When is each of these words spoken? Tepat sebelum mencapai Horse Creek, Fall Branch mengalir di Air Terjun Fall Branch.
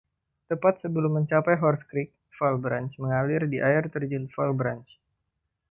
Tepat 0.51 0.75
sebelum 0.83 1.11
mencapai 1.17 1.55
Horse 1.61 1.85
Creek, 1.89 2.11
Fall 2.35 2.57
Branch 2.63 2.89
mengalir 3.03 3.41
di 3.51 3.57
Air 3.69 3.83
Terjun 3.93 4.23
Fall 4.33 4.49
Branch. 4.59 4.89